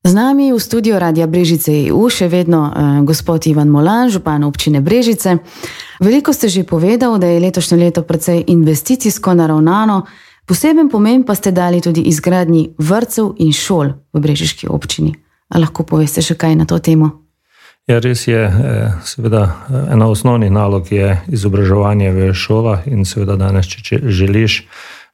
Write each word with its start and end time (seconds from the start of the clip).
Z 0.00 0.16
nami 0.16 0.48
v 0.48 0.56
studiu 0.56 0.96
Radia 0.96 1.28
Brežice 1.28 1.92
EU 1.92 2.08
še 2.08 2.24
vedno 2.32 2.72
uh, 2.72 3.04
gospod 3.04 3.44
Ivan 3.44 3.68
Molan, 3.68 4.08
župan 4.08 4.40
občine 4.48 4.80
Brežice. 4.80 5.44
Veliko 6.00 6.32
ste 6.32 6.48
že 6.48 6.64
povedali, 6.64 7.20
da 7.20 7.28
je 7.28 7.40
letošnje 7.44 7.76
leto 7.76 8.00
precej 8.00 8.48
investicijsko 8.48 9.36
naravnano, 9.36 10.08
poseben 10.48 10.88
pomen 10.88 11.20
pa 11.28 11.36
ste 11.36 11.52
dali 11.52 11.84
tudi 11.84 12.00
izgradnji 12.08 12.80
vrtcev 12.80 13.36
in 13.44 13.52
šol 13.52 13.92
v 14.16 14.16
Brežiški 14.24 14.72
občini. 14.72 15.12
A 15.52 15.60
lahko 15.60 15.84
poveste 15.84 16.24
še 16.24 16.32
kaj 16.32 16.56
na 16.56 16.64
to 16.64 16.80
temo? 16.80 17.28
Ja, 17.84 18.00
res 18.00 18.24
je, 18.24 18.40
eh, 18.40 18.96
seveda, 19.04 19.68
eh, 19.68 19.92
ena 19.92 20.08
osnovnih 20.08 20.48
nalog 20.48 20.88
je 20.88 21.20
izobraževanje 21.28 22.08
v 22.08 22.32
šolah 22.32 22.88
in 22.88 23.04
seveda 23.04 23.36
danes, 23.36 23.68
če 23.68 24.00
želiš 24.08 24.64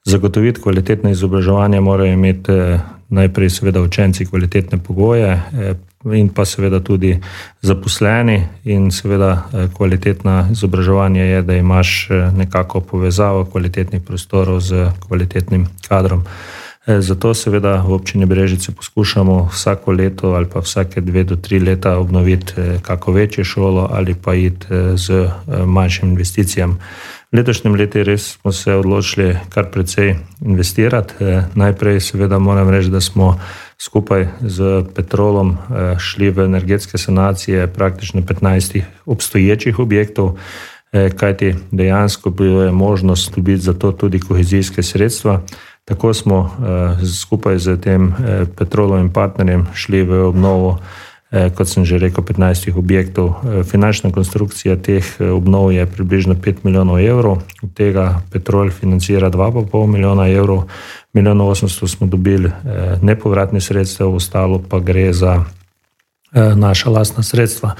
zagotoviti 0.06 0.62
kvalitetno 0.62 1.10
izobraževanje, 1.10 1.80
morajo 1.80 2.12
imeti 2.14 2.78
najprej 3.08 3.50
seveda 3.50 3.80
učenci 3.80 4.26
kvalitetne 4.26 4.78
pogoje 4.78 5.32
eh, 5.32 5.74
in 6.14 6.28
pa 6.28 6.44
seveda 6.44 6.80
tudi 6.80 7.18
zaposleni 7.62 8.42
in 8.64 8.90
seveda 8.90 9.30
eh, 9.32 9.68
kvalitetna 9.76 10.48
izobraževanje 10.52 11.22
je, 11.22 11.42
da 11.42 11.54
imaš 11.54 12.10
eh, 12.10 12.30
nekako 12.36 12.80
povezavo 12.80 13.44
kvalitetnih 13.44 14.02
prostorov 14.02 14.60
z 14.60 14.90
kvalitetnim 15.08 15.66
kadrom. 15.88 16.24
Zato 16.86 17.34
seveda 17.34 17.82
v 17.82 17.92
občini 17.92 18.26
Brežice 18.26 18.72
poskušamo 18.72 19.48
vsako 19.52 19.92
leto 19.92 20.28
ali 20.38 20.46
pa 20.46 20.60
vsake 20.60 21.00
dve 21.00 21.24
do 21.24 21.36
tri 21.36 21.58
leta 21.58 21.98
obnoviti 21.98 22.52
kako 22.82 23.12
večjo 23.12 23.44
šolo 23.44 23.88
ali 23.92 24.14
pa 24.14 24.34
iti 24.34 24.66
z 24.94 25.28
manjšim 25.66 26.08
investicijam. 26.08 26.78
Letošnjem 27.32 27.74
letu 27.74 28.02
res 28.02 28.38
smo 28.38 28.52
se 28.52 28.74
odločili 28.74 29.36
kar 29.48 29.66
precej 29.70 30.14
investirati. 30.40 31.14
Najprej, 31.54 32.00
seveda, 32.00 32.38
moram 32.38 32.70
reči, 32.70 32.88
da 32.90 33.00
smo 33.00 33.40
skupaj 33.78 34.28
z 34.40 34.84
Petrolom 34.94 35.56
šli 35.98 36.30
v 36.30 36.44
energetske 36.44 36.98
sanacije 36.98 37.66
praktično 37.66 38.20
15 38.20 38.82
obstoječih 39.06 39.78
objektov, 39.78 40.38
kajti 41.16 41.54
dejansko 41.70 42.30
bilo 42.30 42.62
je 42.62 42.72
možnost 42.72 43.34
dobiti 43.34 43.62
za 43.62 43.74
to 43.74 43.92
tudi 43.92 44.20
kohezijske 44.20 44.82
sredstva. 44.82 45.42
Tako 45.86 46.14
smo 46.14 46.50
skupaj 47.06 47.58
z 47.62 47.76
tem 47.78 48.10
Petrolovim 48.58 49.06
partnerjem 49.14 49.66
šli 49.74 50.02
v 50.02 50.26
obnovo. 50.26 50.78
Eh, 51.26 51.50
kot 51.50 51.66
sem 51.66 51.82
že 51.82 51.98
rekel, 51.98 52.22
15 52.22 52.78
objektov. 52.78 53.42
Eh, 53.42 53.66
finančna 53.66 54.14
konstrukcija 54.14 54.78
teh 54.78 55.02
eh, 55.02 55.34
obnov 55.34 55.74
je 55.74 55.82
približno 55.82 56.38
5 56.38 56.62
milijonov 56.62 57.02
evrov, 57.02 57.42
od 57.66 57.70
tega 57.74 58.22
Petrol 58.30 58.70
financira 58.70 59.26
2,5 59.26 59.66
milijona 59.90 60.30
evrov, 60.30 60.70
milijon 61.12 61.42
800 61.42 61.88
smo 61.88 62.06
dobili 62.06 62.52
nepovratne 63.02 63.60
sredstva, 63.60 64.06
ostalo 64.06 64.62
pa 64.62 64.78
gre 64.78 65.12
za 65.12 65.44
naša 66.36 66.90
lastna 66.90 67.22
sredstva. 67.22 67.74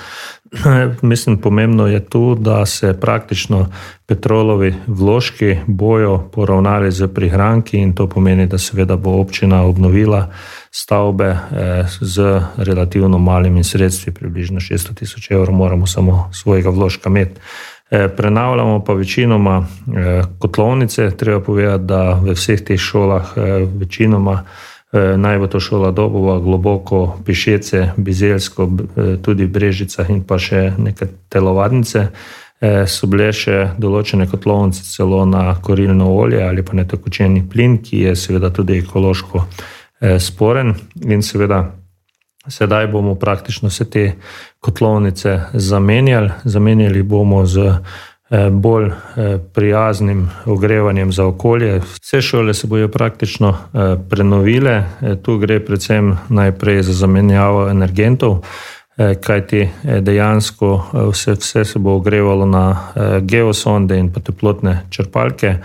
Mislim, 1.03 1.39
pomembno 1.39 1.87
je 1.87 2.05
tu, 2.05 2.35
da 2.35 2.67
se 2.67 3.01
praktično 3.01 3.67
petrolovi 4.07 4.75
vložki 4.87 5.57
bojo 5.67 6.19
poravnali 6.33 6.91
z 6.91 7.09
prihranki 7.09 7.79
in 7.79 7.93
to 7.93 8.07
pomeni, 8.07 8.47
da 8.47 8.59
seveda 8.59 8.97
bo 8.97 9.11
občina 9.21 9.63
obnovila 9.63 10.31
stavbe 10.71 11.27
eh, 11.27 11.39
z 12.01 12.41
relativno 12.57 13.19
malimi 13.19 13.65
sredstvi, 13.65 14.13
približno 14.13 14.61
600 14.61 14.95
tisoč 14.95 15.31
evrov, 15.31 15.55
moramo 15.55 15.87
samo 15.87 16.31
svojega 16.33 16.71
vložka 16.71 17.11
imeti. 17.11 17.41
Eh, 17.91 18.09
prenavljamo 18.17 18.85
pa 18.85 18.93
večinoma 18.93 19.67
eh, 19.67 20.23
kotlovnice, 20.39 21.11
treba 21.17 21.41
povedati, 21.41 21.85
da 21.85 22.13
v 22.13 22.35
vseh 22.35 22.61
teh 22.61 22.81
šolah 22.81 23.33
večinoma 23.79 24.43
naj 24.95 25.39
bo 25.39 25.47
to 25.51 25.61
šola 25.61 25.91
Dobova, 25.91 26.39
globoko, 26.41 27.19
Pišece, 27.27 27.93
Bizelsko, 27.97 28.69
tudi 29.23 29.45
v 29.45 29.53
Brežicah 29.53 30.11
in 30.11 30.23
pa 30.25 30.39
še 30.39 30.73
neke 30.79 31.09
telovadnice. 31.29 32.07
So 32.89 33.09
bile 33.11 33.33
še 33.37 33.75
določene 33.77 34.29
kotlovnice 34.31 34.87
celo 34.89 35.25
na 35.29 35.51
korilno 35.61 36.07
olje 36.17 36.41
ali 36.41 36.63
pa 36.65 36.79
netekočeni 36.79 37.43
plin, 37.51 37.77
ki 37.85 38.07
je 38.07 38.15
seveda 38.17 38.49
tudi 38.55 38.79
ekološko 38.81 39.43
Eh, 40.01 40.21
sporen 40.21 40.75
in 41.05 41.23
seveda 41.23 41.73
sedaj 42.49 42.87
bomo 42.87 43.15
praktično 43.15 43.69
vse 43.69 43.91
te 43.91 44.13
kotlovnice 44.61 45.41
zamenjali. 45.53 46.31
Zamenjali 46.45 47.03
bomo 47.03 47.47
z 47.47 47.59
eh, 47.59 47.79
bolj 48.51 48.87
eh, 48.87 49.39
prijaznim 49.55 50.31
ogrevanjem 50.47 51.13
za 51.13 51.27
okolje. 51.27 51.79
Vse 51.79 52.23
šole 52.23 52.55
se 52.55 52.67
bojo 52.67 52.89
praktično 52.89 53.55
prenovile, 54.11 54.83
tu 55.23 55.39
gre 55.39 55.61
predvsem 55.65 56.17
najprej 56.29 56.83
za 56.83 56.93
zamenjavo 56.93 57.69
energentov. 57.69 58.43
Kajti 59.21 59.69
dejansko 60.01 60.85
vse, 61.11 61.33
vse 61.33 61.65
se 61.65 61.79
bo 61.79 61.95
ogrevalo 61.95 62.47
na 62.47 62.93
geosonde 63.21 63.99
in 63.99 64.09
pa 64.13 64.21
teplotne 64.21 64.87
črpalke, 64.91 65.59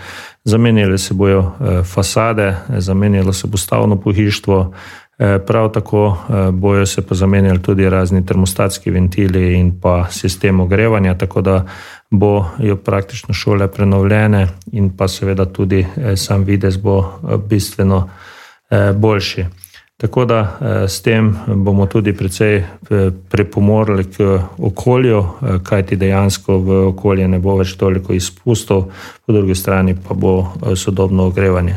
zamenjali 0.44 0.98
se 0.98 1.14
bojo 1.14 1.40
eh, 1.40 1.82
fasade, 1.84 2.56
zamenjalo 2.68 3.32
se 3.32 3.46
bo 3.46 3.56
stavno 3.56 3.96
pohištvo, 3.96 4.72
eh, 4.72 5.01
prav 5.46 5.72
tako 5.72 6.16
eh, 6.28 6.50
bojo 6.50 6.86
se 6.86 7.02
pa 7.06 7.14
zamenjali 7.14 7.62
tudi 7.62 7.88
razni 7.90 8.26
termostatski 8.26 8.90
ventili 8.90 9.54
in 9.54 9.80
pa 9.80 10.06
sistem 10.10 10.60
ogrevanja, 10.60 11.14
tako 11.18 11.40
da 11.40 11.64
bojo 12.10 12.76
praktično 12.84 13.34
šole 13.34 13.68
prenovljene 13.68 14.48
in 14.72 14.90
pa 14.96 15.08
seveda 15.08 15.44
tudi 15.44 15.86
sam 16.16 16.44
videz 16.44 16.76
bo 16.76 17.12
bistveno 17.48 18.08
boljši. 18.94 19.44
Tako 20.02 20.24
da 20.24 20.58
eh, 20.60 20.88
s 20.88 21.02
tem 21.02 21.36
bomo 21.46 21.86
tudi 21.86 22.12
precej 22.12 22.56
eh, 22.56 22.66
pripomorili 23.30 24.04
k 24.04 24.40
okolju, 24.58 25.18
eh, 25.18 25.58
kajti 25.62 25.96
dejansko 25.96 26.58
v 26.58 26.78
okolje 26.88 27.28
ne 27.28 27.38
bo 27.38 27.54
več 27.56 27.76
toliko 27.78 28.12
izpustov, 28.12 28.88
po 29.26 29.32
drugi 29.32 29.54
strani 29.54 29.94
pa 29.94 30.14
bo 30.14 30.48
sodobno 30.74 31.28
ogrevanje. 31.30 31.76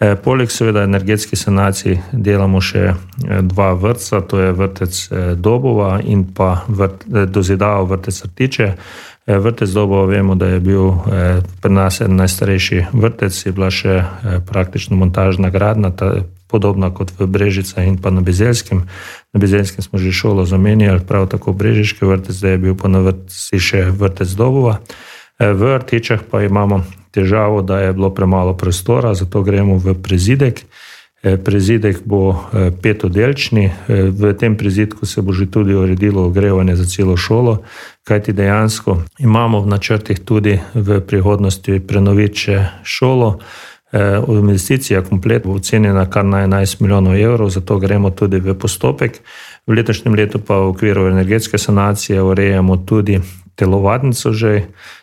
Poleg 0.00 0.48
seveda 0.48 0.82
energetske 0.82 1.36
sanacije 1.36 1.98
delamo 2.12 2.60
še 2.64 2.94
dva 3.44 3.72
vrtca, 3.76 4.22
to 4.24 4.40
je 4.40 4.52
vrtec 4.56 5.00
Dobova 5.36 5.98
in 6.00 6.24
pa 6.24 6.64
vrt, 6.68 7.04
dozidava 7.28 7.82
vrtec 7.84 8.22
Rtiče. 8.24 8.68
Vrtec 9.28 9.68
Dobova 9.68 10.06
vemo, 10.08 10.34
da 10.40 10.46
je 10.54 10.60
bil 10.64 10.94
pri 11.60 11.72
nas 11.72 12.00
en 12.00 12.16
najstarejši 12.16 12.86
vrtec, 12.92 13.36
je 13.44 13.52
bila 13.52 13.68
še 13.68 13.98
praktično 14.48 14.96
montažna 14.96 15.52
gradna, 15.52 15.92
podobna 16.48 16.88
kot 16.90 17.12
v 17.18 17.28
Brežicah 17.28 17.84
in 17.84 18.00
pa 18.00 18.08
na 18.10 18.24
Bezelskem. 18.24 18.88
Na 19.36 19.38
Bezelskem 19.38 19.84
smo 19.84 20.00
že 20.00 20.16
šolo 20.16 20.48
zamenjali, 20.48 21.04
prav 21.04 21.28
tako 21.28 21.52
Brežiški 21.52 22.08
vrtec, 22.08 22.32
zdaj 22.32 22.56
je 22.56 22.62
bil 22.64 22.74
pa 22.74 22.88
na 22.88 23.04
vrtci 23.04 23.60
še 23.60 23.84
vrtec 23.92 24.32
Dobova. 24.32 24.80
V 25.36 25.60
Artičah 25.76 26.24
pa 26.24 26.40
imamo 26.40 26.80
težavo, 27.10 27.62
da 27.62 27.80
je 27.80 27.92
bilo 27.92 28.10
premalo 28.14 28.56
prostora, 28.56 29.14
zato 29.14 29.42
gremo 29.42 29.76
v 29.76 29.94
prezidek. 30.02 30.62
E, 31.22 31.36
prezidek 31.36 32.00
bo 32.04 32.32
e, 32.32 32.70
petodelčni, 32.82 33.70
v 33.88 34.32
tem 34.40 34.56
prezidku 34.56 35.06
se 35.06 35.22
bo 35.22 35.32
že 35.32 35.50
tudi 35.50 35.74
uredilo 35.74 36.24
ogrevanje 36.24 36.76
za 36.76 36.84
celo 36.84 37.16
šolo, 37.16 37.62
kajti 38.04 38.32
dejansko 38.32 39.02
imamo 39.18 39.60
v 39.60 39.68
načrtih 39.68 40.20
tudi 40.24 40.60
v 40.74 41.00
prihodnosti 41.00 41.80
prenoviti 41.86 42.56
šolo. 42.82 43.38
Eh, 43.92 44.22
investicija 44.28 45.02
komplet 45.02 45.46
bo 45.46 45.52
ocenjena 45.52 46.10
kar 46.10 46.24
na 46.24 46.38
11 46.46 46.80
milijonov 46.80 47.16
evrov, 47.16 47.50
zato 47.50 47.78
gremo 47.78 48.10
tudi 48.10 48.38
v 48.40 48.54
postopek. 48.54 49.20
V 49.66 49.72
letošnjem 49.74 50.14
letu 50.14 50.38
pa 50.38 50.58
v 50.58 50.68
okviru 50.68 51.06
energetske 51.06 51.58
sanacije 51.58 52.22
urejamo 52.22 52.76
tudi 52.76 53.20
telovadnico 53.60 54.32
že, 54.32 54.54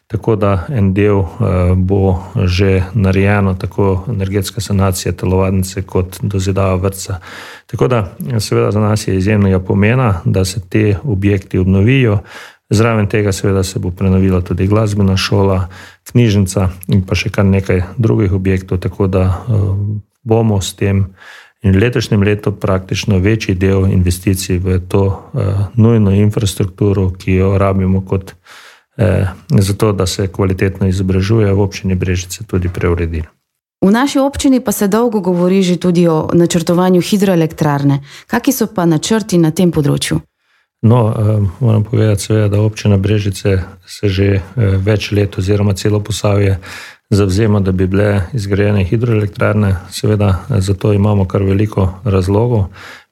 tako 0.09 0.35
da 0.35 0.65
en 0.73 0.89
del 0.97 1.21
eh, 1.21 1.71
bo 1.75 2.17
že 2.45 2.83
narejeno, 2.93 3.53
tako 3.53 4.05
energetska 4.09 4.61
sanacija 4.61 5.13
telovadnice 5.13 5.85
kot 5.85 6.19
dozidava 6.21 6.75
vrca. 6.75 7.19
Tako 7.69 7.87
da 7.87 8.03
seveda 8.39 8.71
za 8.71 8.79
nas 8.79 9.07
je 9.07 9.17
izjemnega 9.17 9.59
pomena, 9.59 10.21
da 10.25 10.45
se 10.45 10.59
te 10.69 10.97
objekti 11.03 11.59
obnovijo, 11.59 12.19
Zraven 12.69 13.07
tega, 13.07 13.31
seveda, 13.31 13.63
se 13.63 13.79
bo 13.79 13.91
prenovila 13.95 14.41
tudi 14.41 14.67
glasbena 14.67 15.15
šola, 15.17 15.69
knjižnica 16.11 16.65
in 16.91 17.05
pa 17.07 17.15
še 17.15 17.29
kar 17.31 17.45
nekaj 17.47 17.79
drugih 17.97 18.33
objektov, 18.35 18.81
tako 18.83 19.07
da 19.07 19.23
uh, 19.23 19.69
bomo 20.27 20.59
s 20.61 20.75
tem 20.75 21.05
in 21.61 21.79
letošnjem 21.79 22.23
letu 22.23 22.51
praktično 22.51 23.17
večji 23.19 23.55
del 23.55 23.87
investicij 23.91 24.59
v 24.59 24.79
to 24.87 25.05
uh, 25.05 25.41
nujno 25.75 26.11
infrastrukturo, 26.11 27.09
ki 27.17 27.33
jo 27.33 27.57
rabimo 27.57 28.01
kot 28.05 28.33
uh, 28.33 29.05
zato, 29.49 29.91
da 29.91 30.05
se 30.05 30.27
kvalitetno 30.27 30.87
izobražuje 30.87 31.53
v 31.53 31.59
občini 31.59 31.95
Brežice, 31.95 32.43
tudi 32.43 32.69
preuredili. 32.69 33.27
V 33.81 33.91
naši 33.91 34.19
občini 34.19 34.59
pa 34.59 34.71
se 34.71 34.87
dolgo 34.87 35.19
govori 35.19 35.61
že 35.61 35.77
tudi 35.77 36.07
o 36.07 36.29
načrtovanju 36.33 37.01
hidroelektrarne. 37.01 38.01
Kakšni 38.27 38.53
so 38.53 38.67
pa 38.73 38.85
načrti 38.85 39.37
na 39.37 39.51
tem 39.51 39.71
področju? 39.71 40.19
No, 40.81 41.09
eh, 41.09 41.47
moram 41.59 41.83
povedati, 41.83 42.21
seveda, 42.21 42.47
da 42.47 42.61
občina 42.61 42.97
Brežice 42.97 43.63
se 43.85 44.09
že 44.09 44.25
eh, 44.33 44.41
več 44.77 45.11
let, 45.11 45.37
oziroma 45.37 45.73
celo 45.73 45.99
posavje, 45.99 46.59
zavzema, 47.09 47.59
da 47.59 47.71
bi 47.71 47.87
bile 47.87 48.21
izgrajene 48.33 48.83
hidroelektrarne. 48.83 49.75
Seveda, 49.89 50.45
zato 50.49 50.93
imamo 50.93 51.25
kar 51.25 51.43
veliko 51.43 51.93
razlogov, 52.03 52.65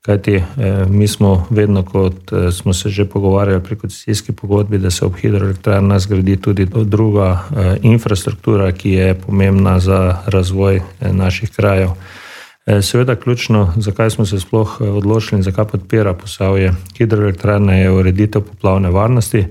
Kajti 0.05 0.43
mi 0.89 1.07
smo 1.07 1.47
vedno, 1.49 1.83
kot 1.83 2.13
smo 2.51 2.73
se 2.73 2.89
že 2.89 3.05
pogovarjali 3.05 3.63
pri 3.63 3.75
koncesijski 3.75 4.31
pogodbi, 4.31 4.77
da 4.77 4.91
se 4.91 5.05
ob 5.05 5.15
hidroelektrarnah 5.17 5.99
zgradi 5.99 6.37
tudi 6.37 6.65
druga 6.65 7.43
infrastruktura, 7.81 8.71
ki 8.71 8.91
je 8.91 9.13
pomembna 9.13 9.79
za 9.79 10.17
razvoj 10.25 10.81
naših 11.01 11.49
krajev. 11.51 11.89
Seveda, 12.81 13.15
ključno, 13.15 13.73
zakaj 13.75 14.09
smo 14.09 14.25
se 14.25 14.39
sploh 14.39 14.81
odločili 14.81 15.39
in 15.39 15.43
zakaj 15.43 15.65
podpira 15.65 16.13
posavje 16.13 16.73
hidroelektrarne, 16.97 17.79
je 17.81 17.91
ureditev 17.91 18.41
poplavne 18.41 18.89
varnosti. 18.89 19.45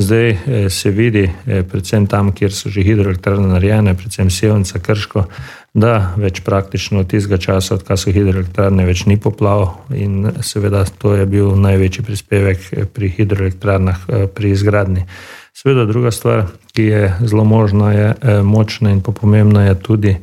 Zdaj 0.00 0.30
eh, 0.30 0.70
se 0.70 0.90
vidi, 0.90 1.30
eh, 1.46 1.62
predvsem 1.62 2.06
tam, 2.06 2.32
kjer 2.32 2.52
so 2.52 2.70
že 2.72 2.80
hidroelektrarne 2.80 3.48
narejene, 3.48 3.92
predvsem 3.94 4.30
Sevnica, 4.32 4.78
Krško, 4.80 5.26
da 5.74 6.14
več 6.16 6.40
praktično 6.40 7.02
od 7.04 7.10
tistega 7.12 7.36
časa, 7.36 7.76
odkar 7.76 8.00
so 8.00 8.08
hidroelektrarne, 8.08 8.86
več 8.88 9.04
ni 9.04 9.18
poplav 9.20 9.92
in 9.92 10.32
seveda 10.40 10.86
to 10.98 11.12
je 11.20 11.28
bil 11.28 11.52
največji 11.52 12.06
prispevek 12.08 12.66
eh, 12.72 12.88
pri 12.88 13.12
hidroelektrarnah 13.18 14.08
pri 14.34 14.56
izgradni. 14.56 15.04
Seveda 15.52 15.84
druga 15.84 16.10
stvar, 16.16 16.46
ki 16.72 16.88
je 16.88 17.14
zelo 17.20 17.44
možna, 17.44 17.92
je 17.92 18.42
močna 18.42 18.94
in 18.94 19.02
pomembna 19.04 19.66
je 19.66 19.74
tudi 19.74 20.16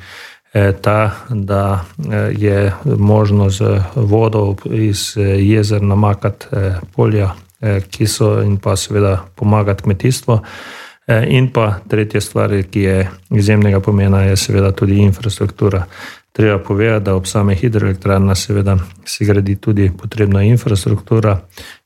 ta, 0.82 1.12
da 1.30 1.86
je 2.34 2.72
možno 2.98 3.50
z 3.50 3.84
vodo 3.94 4.56
iz 4.66 5.12
jezer 5.18 5.84
namakati 5.84 6.48
polja 6.96 7.36
Eh, 7.36 7.47
ki 7.92 8.08
so 8.08 8.42
in 8.42 8.58
pa 8.62 8.76
seveda 8.76 9.18
pomagati 9.36 9.84
kmetijstvu. 9.84 10.42
Eh, 11.08 11.24
in 11.38 11.48
pa 11.52 11.80
tretja 11.88 12.22
stvar, 12.22 12.52
ki 12.72 12.82
je 12.82 12.96
izjemnega 13.32 13.80
pomena, 13.80 14.26
je 14.28 14.36
seveda 14.36 14.74
tudi 14.76 15.00
infrastruktura. 15.00 15.86
Treba 16.38 16.60
povedati, 16.60 17.06
da 17.06 17.16
ob 17.16 17.26
same 17.26 17.56
hidroelektrarne 17.56 18.36
seveda 18.36 18.78
se 19.06 19.26
gradi 19.26 19.56
tudi 19.56 19.92
potrebna 19.98 20.44
infrastruktura 20.44 21.40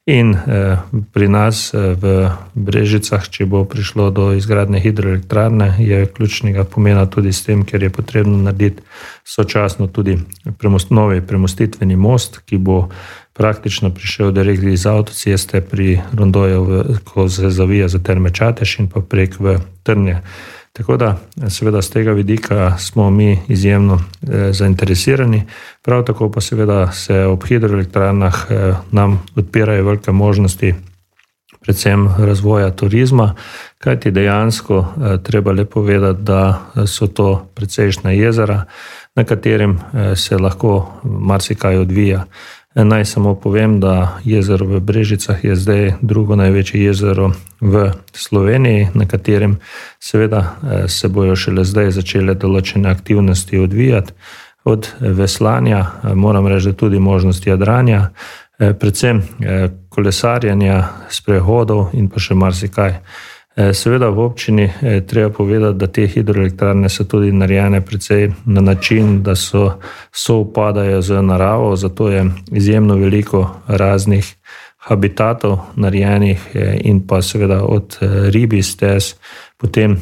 in 0.05 0.33
eh, 0.33 0.77
pri 1.13 1.27
nas 1.27 1.73
eh, 1.73 1.95
v 1.95 2.27
Brežicah, 2.53 3.29
če 3.29 3.47
bo 3.47 3.63
prišlo 3.63 4.09
do 4.11 4.33
izgradne 4.35 4.83
hidroelektrarne, 4.83 5.79
je 5.79 6.03
ključnega 6.03 6.67
pomena 6.67 7.05
tudi 7.07 7.31
s 7.31 7.47
tem, 7.47 7.63
ker 7.63 7.83
je 7.83 7.89
potrebno 7.95 8.35
narediti 8.43 8.83
sočasno 9.23 9.87
tudi 9.87 10.17
premost, 10.59 10.91
novi 10.91 11.21
premostitveni 11.23 11.95
most, 11.95 12.43
ki 12.43 12.57
bo 12.57 12.89
praktično 13.33 13.93
prišel 13.95 14.35
direkt 14.35 14.67
iz 14.67 14.83
avtoceste 14.85 15.61
pri 15.61 16.01
Rondoju, 16.11 16.83
ko 17.07 17.29
se 17.29 17.49
zavija 17.49 17.87
za 17.87 18.03
terme 18.03 18.35
Čateš 18.35 18.79
in 18.79 18.91
pa 18.91 18.99
prek 18.99 19.39
v 19.39 19.61
Trnje. 19.83 20.19
Tako 20.73 20.97
da, 20.97 21.17
seveda, 21.49 21.81
z 21.81 21.89
tega 21.89 22.11
vidika 22.11 22.77
smo 22.77 23.09
mi 23.09 23.39
izjemno 23.47 23.99
eh, 23.99 24.53
zainteresirani, 24.53 25.43
prav 25.81 26.05
tako 26.05 26.31
pa 26.31 26.41
seveda 26.41 26.91
se 26.91 27.25
ob 27.25 27.43
hidroelektrarnah 27.43 28.45
eh, 28.49 28.73
nam 28.91 29.23
odpirajo 29.35 29.85
velike 29.85 30.11
možnosti, 30.11 30.73
predvsem 31.61 32.07
razvoja 32.17 32.71
turizma, 32.71 33.35
kajti 33.77 34.11
dejansko 34.11 34.79
eh, 34.79 35.17
treba 35.23 35.51
le 35.51 35.65
povedati, 35.65 36.21
da 36.21 36.71
so 36.87 37.07
to 37.07 37.47
precejšna 37.55 38.11
jezera, 38.11 38.65
na 39.15 39.23
katerem 39.23 39.71
eh, 39.71 40.15
se 40.15 40.37
lahko 40.37 41.01
marsikaj 41.03 41.77
odvija. 41.77 42.25
Naj 42.75 43.05
samo 43.05 43.35
povem, 43.35 43.79
da 43.79 44.19
jezero 44.23 44.65
v 44.65 44.79
Brežicah 44.79 45.43
je 45.43 45.55
zdaj 45.55 45.93
drugo 46.01 46.35
največje 46.35 46.83
jezero 46.83 47.31
v 47.59 47.91
Sloveniji, 48.13 48.87
na 48.93 49.05
katerem 49.05 49.57
seveda 49.99 50.39
eh, 50.39 50.87
se 50.87 51.07
bojo 51.07 51.35
šele 51.35 51.65
zdaj 51.67 51.91
začele 51.91 52.33
določene 52.33 52.89
aktivnosti 52.89 53.59
odvijati, 53.59 54.13
od 54.63 54.87
veslanja, 54.99 55.79
eh, 55.79 56.15
moram 56.15 56.47
reči, 56.47 56.71
da 56.71 56.73
tudi 56.73 56.99
možnosti 56.99 57.49
jadranja, 57.49 58.09
eh, 58.59 58.73
predvsem 58.73 59.21
kolesarjanja, 59.89 60.87
sprehodov 61.09 61.89
in 61.93 62.07
pa 62.07 62.23
še 62.23 62.35
marsikaj. 62.35 63.01
Eh, 63.61 63.73
seveda 63.73 64.09
v 64.09 64.19
občini 64.19 64.61
je 64.81 64.97
eh, 64.97 65.01
treba 65.01 65.29
povedati, 65.29 65.77
da 65.77 65.87
te 65.87 66.07
hidroelektrarne 66.07 66.89
so 66.89 67.03
tudi 67.03 67.31
narejene 67.31 67.81
precej 67.81 68.31
na 68.45 68.61
način, 68.61 69.23
da 69.23 69.35
so 69.35 69.77
soupadajo 70.11 71.01
z 71.01 71.21
naravo, 71.21 71.75
zato 71.75 72.09
je 72.09 72.25
izjemno 72.51 72.95
veliko 72.95 73.55
raznih 73.67 74.35
habitatov 74.77 75.59
narejenih 75.75 76.47
eh, 76.53 76.77
in 76.83 77.07
pa 77.07 77.21
seveda 77.21 77.63
od 77.63 77.97
ribi 78.29 78.63
stez, 78.63 79.13
potem 79.57 79.97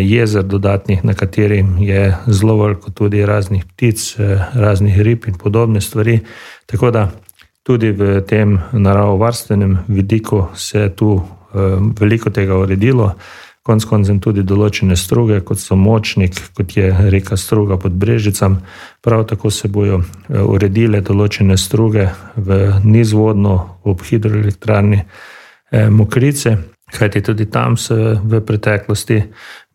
jezer 0.00 0.44
dodatnih, 0.44 1.04
na 1.04 1.14
katerim 1.14 1.76
je 1.78 2.16
zelo 2.26 2.56
veliko 2.56 2.90
tudi 2.90 3.26
raznih 3.26 3.64
ptic, 3.64 4.16
raznih 4.54 5.00
rib 5.00 5.28
in 5.28 5.34
podobne 5.34 5.80
stvari. 5.80 6.20
Tako 6.66 6.90
da 6.90 7.10
tudi 7.62 7.90
v 7.90 8.20
tem 8.20 8.58
naravovarstvenem 8.72 9.78
vidiku 9.88 10.46
se 10.54 10.88
tu 10.96 11.20
veliko 11.52 12.30
tega 12.30 12.56
uredilo, 12.58 13.12
konec 13.62 13.86
koncev 13.86 14.18
tudi 14.22 14.42
določene 14.46 14.96
struge, 14.98 15.38
kot 15.46 15.60
so 15.62 15.76
močnik, 15.78 16.34
kot 16.56 16.74
je 16.76 16.90
reka 17.14 17.38
struga 17.38 17.78
pod 17.78 17.94
Brežicam. 17.94 18.58
Prav 19.02 19.24
tako 19.30 19.50
se 19.54 19.70
bojo 19.70 20.02
eh, 20.02 20.42
uredile 20.42 21.00
določene 21.00 21.56
struge 21.58 22.08
v 22.36 22.60
nizvodno 22.82 23.56
ob 23.86 24.02
hidroelektrarni 24.08 25.02
eh, 25.02 25.88
Mokrice. 25.90 26.58
Kajti 26.92 27.22
tudi 27.24 27.46
tam 27.48 27.78
so 27.80 27.94
v 28.20 28.42
preteklosti 28.44 29.22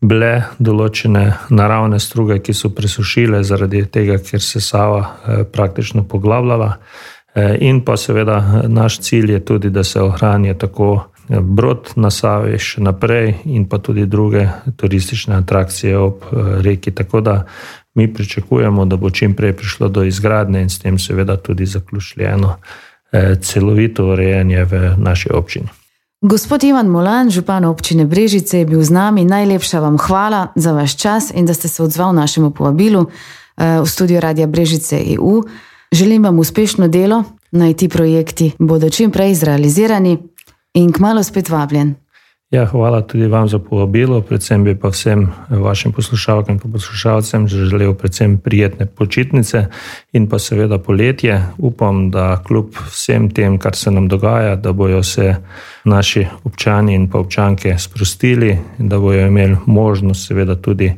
bile 0.06 0.52
določene 0.62 1.24
naravne 1.50 1.98
struge, 1.98 2.38
ki 2.44 2.54
so 2.54 2.70
presušile 2.70 3.40
zaradi 3.42 3.82
tega, 3.90 4.20
ker 4.22 4.44
se 4.44 4.60
Sava 4.60 5.00
eh, 5.00 5.44
praktično 5.44 6.04
poglabljala. 6.04 6.76
In 7.62 7.84
pa 7.86 7.94
seveda 7.94 8.64
naš 8.66 8.96
cilj 9.04 9.30
je 9.30 9.40
tudi, 9.46 9.70
da 9.70 9.84
se 9.86 10.00
ohranja 10.02 10.56
tako 10.58 10.88
brod 11.28 11.92
na 11.96 12.10
Savi 12.10 12.58
še 12.58 12.80
naprej 12.80 13.34
in 13.44 13.68
pa 13.68 13.78
tudi 13.78 14.06
druge 14.06 14.48
turistične 14.76 15.36
atrakcije 15.36 15.98
ob 15.98 16.24
eh, 16.24 16.62
reki. 16.62 16.90
Tako 16.90 17.20
da 17.20 17.44
mi 17.94 18.14
pričakujemo, 18.14 18.84
da 18.84 18.96
bo 18.96 19.10
čim 19.10 19.34
prej 19.34 19.52
prišlo 19.52 19.88
do 19.88 20.04
izgradnje 20.04 20.62
in 20.62 20.70
s 20.70 20.78
tem 20.78 20.98
seveda 20.98 21.36
tudi 21.36 21.66
zaključljeno 21.66 22.56
eh, 23.12 23.34
celovito 23.42 24.06
urejanje 24.12 24.64
v 24.64 24.94
naši 24.98 25.32
občini. 25.32 25.68
Gospod 26.20 26.64
Ivan 26.64 26.86
Molan, 26.86 27.30
župan 27.30 27.64
občine 27.64 28.04
Brežice, 28.04 28.58
je 28.58 28.66
bil 28.66 28.82
z 28.82 28.90
nami. 28.90 29.24
Najlepša 29.24 29.80
vam 29.80 29.98
hvala 29.98 30.48
za 30.54 30.72
vaš 30.72 30.96
čas 30.96 31.30
in 31.34 31.46
da 31.46 31.54
ste 31.54 31.68
se 31.68 31.82
odzval 31.82 32.14
našemu 32.14 32.50
povabilu 32.50 33.06
eh, 33.06 33.80
v 33.80 33.86
studio 33.86 34.20
Radia 34.20 34.46
Brežice 34.46 34.98
EU. 35.14 35.42
Želim 35.92 36.24
vam 36.24 36.38
uspešno 36.38 36.88
delo, 36.88 37.24
naj 37.50 37.74
ti 37.74 37.88
projekti 37.88 38.52
bodo 38.58 38.90
čim 38.90 39.10
prej 39.10 39.30
izrealizirani 39.30 40.18
in 40.74 40.92
kmalo 40.92 41.22
spet 41.22 41.48
vabljen. 41.48 41.96
Ja, 42.50 42.64
hvala 42.64 43.02
tudi 43.04 43.26
vam 43.26 43.48
za 43.48 43.58
povabilo, 43.58 44.22
predvsem 44.24 44.62
bi 44.64 44.72
pa 44.74 44.88
vsem 44.88 45.26
vašim 45.50 45.92
poslušalkam 45.92 46.54
in 46.64 46.72
poslušalcem 46.72 47.48
želel 47.48 47.92
predvsem 47.94 48.38
prijetne 48.38 48.86
počitnice 48.86 49.66
in 50.12 50.28
pa 50.28 50.38
seveda 50.38 50.78
poletje. 50.78 51.42
Upam, 51.58 52.10
da 52.10 52.42
kljub 52.46 52.72
vsem 52.86 53.28
tem, 53.30 53.58
kar 53.58 53.76
se 53.76 53.90
nam 53.90 54.08
dogaja, 54.08 54.56
da 54.56 54.72
bojo 54.72 55.02
se 55.02 55.36
naši 55.84 56.26
občani 56.44 56.94
in 56.94 57.10
pa 57.10 57.18
občanke 57.18 57.78
sprostili 57.78 58.58
in 58.78 58.88
da 58.88 58.98
bojo 58.98 59.26
imeli 59.26 59.56
možnost 59.66 60.26
seveda 60.26 60.56
tudi 60.56 60.92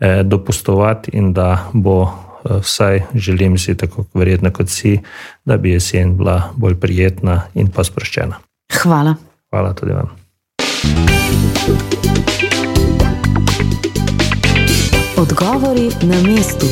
eh, 0.00 0.22
dopustovati 0.22 1.10
in 1.12 1.32
da 1.32 1.70
bo 1.72 2.02
eh, 2.04 2.60
vsaj 2.62 3.02
želim 3.14 3.58
si 3.58 3.76
tako 3.76 4.04
verjetno 4.14 4.50
kot 4.50 4.68
si, 4.68 5.00
da 5.44 5.56
bi 5.56 5.70
jesen 5.70 6.16
bila 6.16 6.52
bolj 6.56 6.74
prijetna 6.74 7.42
in 7.54 7.68
pa 7.74 7.84
sproščena. 7.84 8.45
Hvala. 8.82 9.14
Hvala 9.50 9.72
tudi 9.74 9.92
vam. 9.92 10.08
Odgovori 15.16 15.90
na 16.02 16.22
mestu. 16.22 16.66